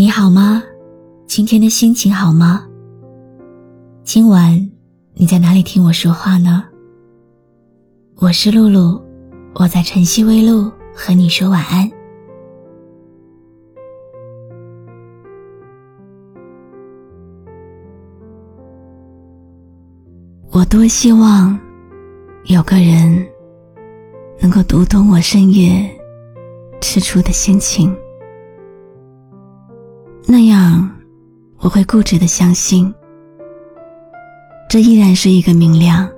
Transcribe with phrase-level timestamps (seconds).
[0.00, 0.62] 你好吗？
[1.26, 2.66] 今天的心情好吗？
[4.02, 4.70] 今晚
[5.12, 6.64] 你在哪里听我说话呢？
[8.14, 8.98] 我是露露，
[9.52, 11.86] 我在晨曦微露和你说晚安。
[20.50, 21.60] 我多希望
[22.44, 23.22] 有个人
[24.40, 25.86] 能够读懂我深夜
[26.80, 27.94] 吃醋的心情，
[30.26, 30.88] 那样
[31.58, 32.92] 我会固执的相信，
[34.68, 36.08] 这依然是一个明亮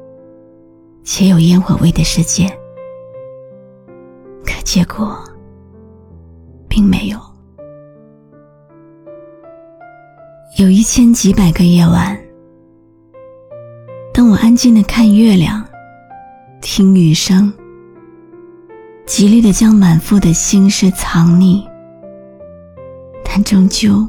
[1.02, 2.46] 且有烟火味的世界。
[4.44, 5.18] 可结果
[6.68, 7.18] 并没有，
[10.58, 12.18] 有一千几百个夜晚。
[14.12, 15.64] 当我安静的看月亮，
[16.60, 17.52] 听雨声，
[19.06, 21.66] 极力的将满腹的心事藏匿，
[23.42, 24.06] 终究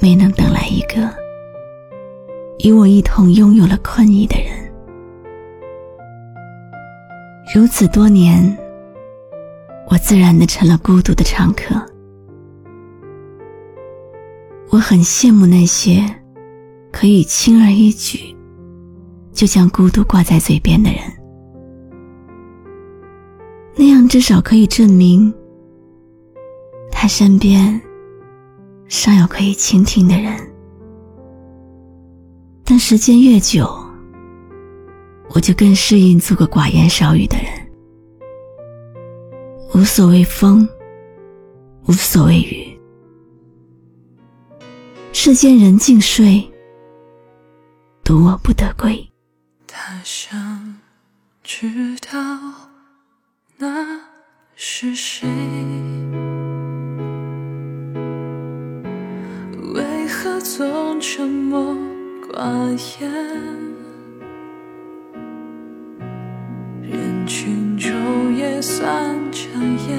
[0.00, 1.08] 没能等来一个
[2.64, 4.52] 与我一同拥有了困意的人。
[7.54, 8.56] 如此多年，
[9.88, 11.74] 我自然的成了孤独的常客。
[14.70, 16.02] 我很羡慕那些
[16.90, 18.34] 可以轻而易举。
[19.32, 21.00] 就将孤独挂在嘴边的人，
[23.74, 25.32] 那样至少可以证明
[26.92, 27.80] 他身边
[28.94, 30.36] 尚有可以倾听的人。
[32.62, 33.66] 但时间越久，
[35.30, 37.46] 我就更适应做个寡言少语的人，
[39.74, 40.68] 无所谓风，
[41.86, 42.78] 无所谓雨，
[45.14, 46.46] 世间人尽睡，
[48.04, 49.10] 独我不得归。
[49.66, 50.76] 他想
[51.42, 52.20] 知道
[53.56, 54.02] 那
[54.54, 55.26] 是谁，
[60.22, 61.76] 何总沉默
[62.30, 63.10] 寡言？
[66.80, 69.98] 人群中也算抢眼，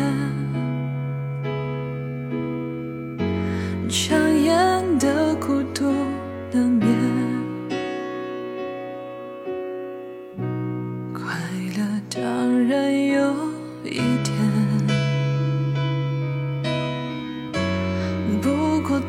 [3.90, 5.92] 抢眼的孤独
[6.54, 6.88] 难免。
[11.14, 11.22] 快
[11.76, 13.34] 乐当然有
[13.84, 14.53] 一点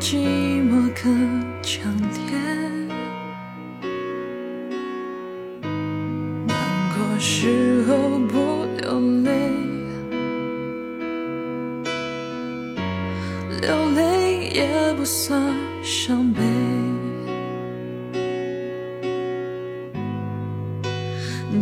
[0.07, 0.17] 寂
[0.61, 1.91] 寞更强
[2.27, 2.37] 烈，
[6.45, 6.55] 难
[6.93, 9.31] 过时候不流泪，
[13.61, 13.65] 流
[13.95, 15.41] 泪也不算
[15.81, 16.43] 伤悲。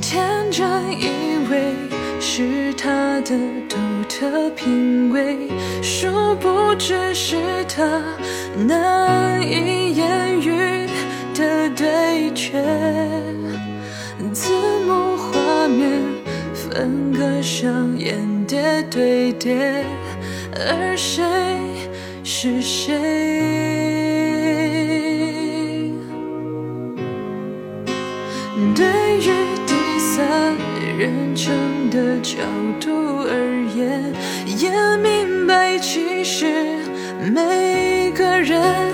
[0.01, 1.73] 天真以为
[2.19, 3.39] 是他的
[4.23, 5.49] 的品味，
[5.81, 7.35] 殊不知是
[7.67, 7.83] 他。
[8.65, 10.87] 难以言喻
[11.35, 12.63] 的对决，
[14.31, 14.53] 字
[14.85, 16.01] 幕画面
[16.53, 19.83] 分割上演叠对叠，
[20.55, 21.23] 而谁
[22.23, 22.93] 是谁？
[28.75, 28.85] 对
[29.17, 29.31] 于
[29.67, 30.55] 第三
[30.97, 31.53] 人称
[31.93, 32.37] 的角
[32.81, 34.11] 度而言，
[34.57, 36.79] 也明白其实
[37.31, 38.11] 每。
[38.15, 38.93] 个人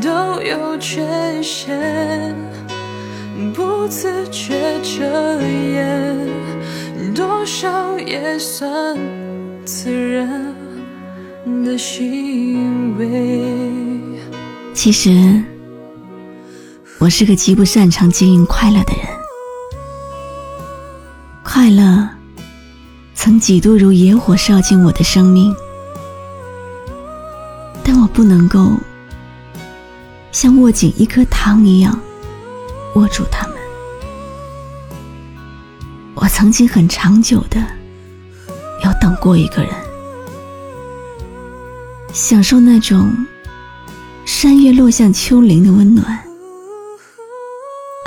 [0.00, 1.02] 都有缺
[1.42, 1.76] 陷，
[3.52, 6.16] 不自觉遮掩，
[7.12, 8.96] 多少也算
[9.64, 10.54] 自然
[11.64, 13.42] 的行为。
[14.72, 15.42] 其实，
[16.98, 19.04] 我是个极不擅长经营快乐的人，
[21.42, 22.08] 快乐
[23.42, 25.52] 几度如野火烧尽我的生命。
[27.82, 28.70] 但我不能够
[30.30, 31.98] 像握紧一颗糖一样
[32.94, 33.56] 握住它们。
[36.14, 37.60] 我曾经很长久的
[38.84, 39.72] 要等过一个人，
[42.12, 43.12] 享受那种
[44.24, 46.16] 山月落向丘陵的温暖，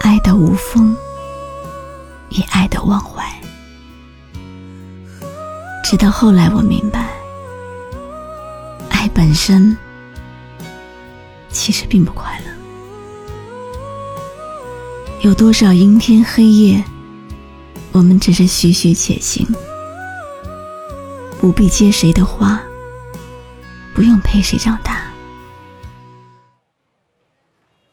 [0.02, 0.96] 爱的无风，
[2.30, 3.22] 也爱的忘怀。
[5.88, 7.12] 直到后来，我明白，
[8.90, 9.78] 爱本身。
[11.52, 12.46] 其实并不快乐。
[15.22, 16.84] 有多少阴天黑夜，
[17.92, 19.48] 我们只是徐徐且行，
[21.40, 22.60] 不必接谁的话，
[23.94, 25.04] 不用陪谁长大。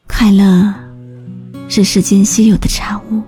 [0.07, 0.73] 快乐
[1.69, 3.21] 是世间稀有的产物，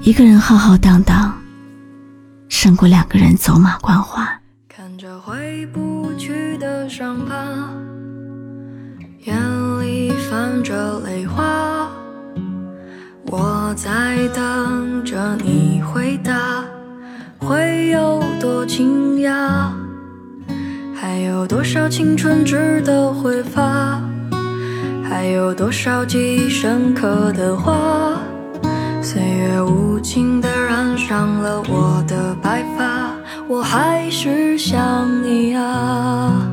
[0.00, 1.33] 一个人浩浩荡荡，
[2.64, 4.40] 胜过两个人走马观花。
[4.66, 7.36] 看着回不去的伤疤，
[9.24, 9.36] 眼
[9.82, 11.90] 里泛着泪花。
[13.26, 16.64] 我在等着你回答，
[17.38, 19.70] 会有多惊讶？
[20.94, 24.00] 还有多少青春值得挥发？
[25.06, 28.18] 还有多少记忆深刻的话？
[29.02, 30.48] 岁月无情的
[31.14, 33.14] 上了我的白发，
[33.46, 34.82] 我还是想
[35.22, 36.50] 你啊。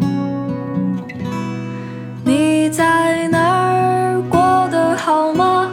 [2.23, 5.67] 你在哪儿过得好吗？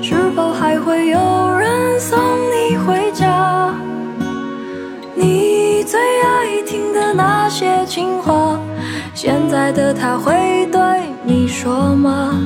[0.00, 1.18] 是否还会有
[1.58, 2.16] 人送
[2.52, 3.74] 你回家？
[5.16, 8.56] 你最爱听的那些情话，
[9.14, 10.80] 现在的他会对
[11.24, 12.38] 你说吗？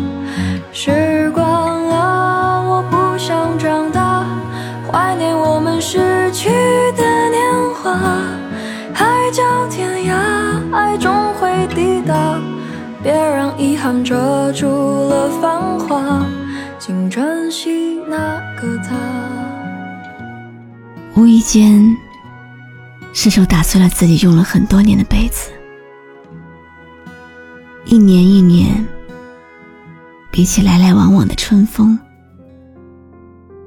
[13.82, 14.68] 让遗憾遮住
[15.08, 16.24] 了繁华，
[16.78, 18.94] 请珍惜那个他。
[21.16, 21.84] 无意间，
[23.12, 25.50] 失手打碎了自己用了很多年的杯子。
[27.84, 28.86] 一年一年，
[30.30, 31.98] 比起来来往往的春风，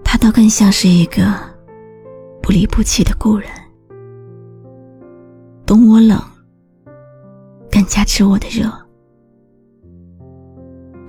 [0.01, 1.25] 它倒更像是一个。
[2.41, 3.50] 不离不弃的故人，
[5.65, 6.21] 懂我冷，
[7.71, 8.71] 更加知我的热，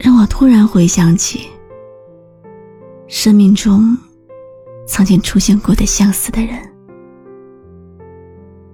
[0.07, 1.49] 让我突然回想起
[3.09, 3.99] 生命中
[4.87, 6.57] 曾经出现过的相似的人。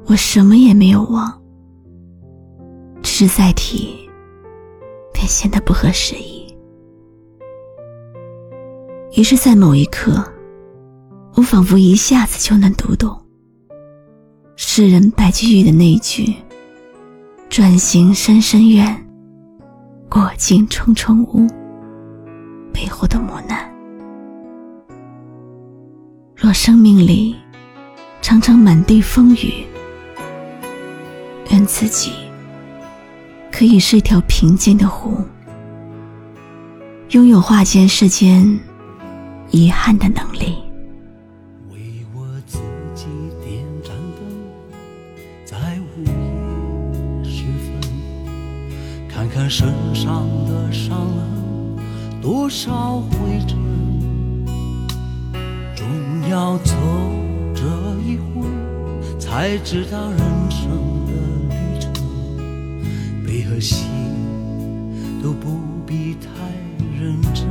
[0.04, 1.42] 我什么也没有忘，
[3.00, 4.10] 只是再提，
[5.14, 6.54] 便显得不合时宜。
[9.16, 10.22] 于是，在某一刻。
[11.34, 13.18] 我仿佛一下子就能读懂
[14.54, 16.34] 诗人白居易的那一句
[17.48, 19.08] “转行深深院，
[20.12, 21.48] 过尽重重屋”
[22.70, 23.66] 背后的磨难。
[26.36, 27.34] 若生命里
[28.20, 29.64] 常常满地风雨，
[31.48, 32.12] 愿自己
[33.50, 35.16] 可以是一条平静的湖，
[37.12, 38.60] 拥有化解世间
[39.50, 40.61] 遗憾的能力。
[52.22, 53.58] 多少灰尘，
[55.74, 55.84] 总
[56.30, 56.72] 要走
[57.52, 57.62] 这
[58.08, 58.46] 一回，
[59.18, 60.70] 才知道人生
[61.04, 61.12] 的
[61.50, 61.92] 旅程，
[63.26, 63.86] 悲和喜
[65.20, 66.28] 都不必太
[66.96, 67.44] 认真，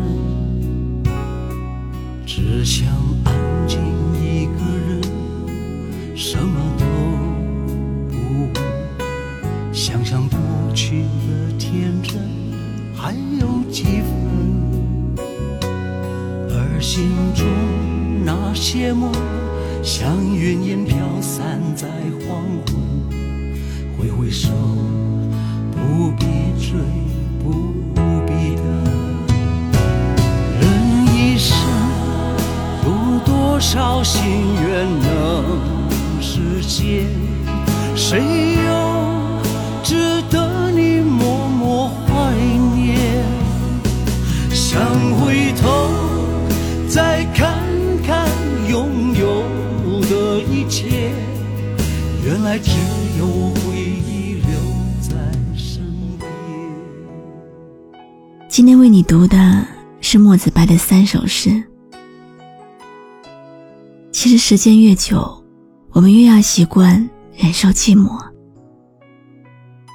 [2.26, 2.88] 只想
[3.26, 3.34] 安
[3.68, 3.78] 静
[4.24, 6.86] 一个人，什么都
[8.10, 8.16] 不
[8.54, 10.40] 问，想想过
[10.74, 11.08] 去的。
[11.58, 12.20] 天真
[12.94, 14.12] 还有几分，
[16.94, 17.46] 心中
[18.26, 19.14] 那些梦，
[19.82, 21.88] 像云烟飘散在
[22.28, 22.76] 黄昏。
[23.98, 24.50] 挥挥手，
[25.72, 26.26] 不必
[26.60, 26.82] 追，
[27.42, 27.72] 不
[28.28, 28.66] 必等。
[30.60, 30.62] 人
[31.16, 31.56] 一生
[32.84, 34.22] 有多少心
[34.62, 35.62] 愿能
[36.20, 37.08] 实现？
[37.96, 38.20] 谁
[52.44, 52.72] 来只
[53.20, 54.52] 有回忆留
[55.00, 55.16] 在
[55.56, 55.84] 身
[56.18, 56.28] 边。
[58.50, 59.66] 今天为你读的
[60.00, 61.64] 是墨子白的三首诗。
[64.12, 65.44] 其实时间越久，
[65.92, 68.20] 我们越要习惯忍受寂寞。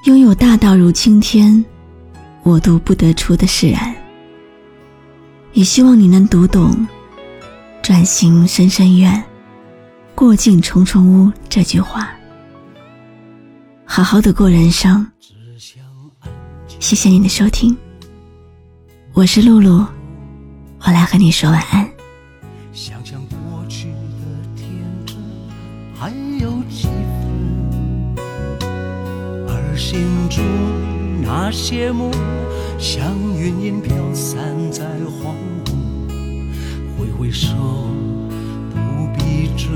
[0.04, 1.64] 拥有大道如青天，
[2.42, 3.94] 我独不得出的释然。
[5.52, 6.86] 也希望你能读懂
[7.82, 9.22] “转行深深怨，
[10.14, 12.15] 过尽重重屋”这句话，
[13.86, 15.06] 好好的过人生。
[16.80, 17.74] 谢谢你的收听，
[19.14, 19.86] 我是露露，
[20.80, 21.88] 我来和你说晚安。
[22.72, 23.94] 想想过去的
[24.54, 24.66] 天
[25.06, 25.16] 真
[25.98, 26.88] 还有几
[28.58, 28.60] 分，
[29.48, 30.44] 而心中
[31.22, 32.10] 那些梦。
[32.78, 33.02] 像
[33.34, 36.52] 云烟飘散在黄昏，
[36.98, 37.54] 挥挥手，
[38.70, 38.76] 不
[39.16, 39.66] 必追，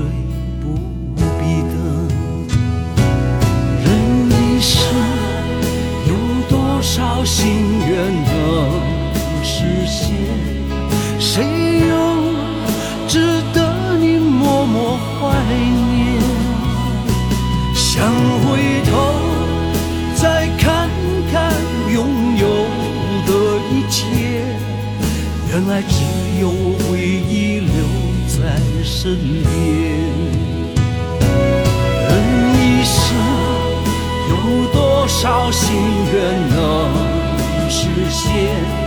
[25.71, 26.03] 来只
[26.41, 26.49] 有
[26.83, 27.85] 回忆留
[28.27, 30.01] 在身边。
[32.09, 32.11] 人
[32.59, 33.15] 一生
[34.29, 35.73] 有多少心
[36.11, 38.80] 愿能实现？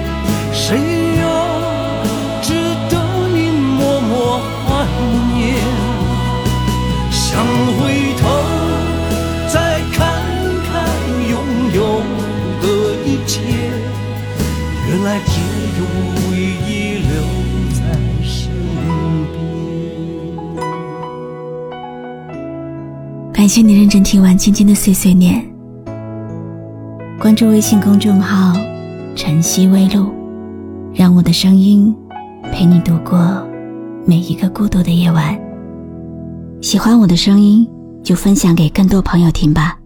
[23.54, 25.40] 请你认真听完今天的碎碎念。
[27.20, 28.52] 关注微信公众号
[29.14, 30.12] “晨曦微露”，
[30.92, 31.94] 让我的声音
[32.52, 33.46] 陪你度过
[34.04, 35.38] 每一个孤独的夜晚。
[36.60, 37.64] 喜欢我的声音，
[38.02, 39.78] 就分享给更多朋友听吧。